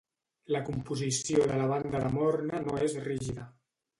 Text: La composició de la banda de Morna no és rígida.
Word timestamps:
La 0.53 0.61
composició 0.69 1.43
de 1.51 1.59
la 1.59 1.67
banda 1.73 2.01
de 2.05 2.09
Morna 2.15 2.61
no 2.69 2.79
és 2.87 2.95
rígida. 3.09 3.49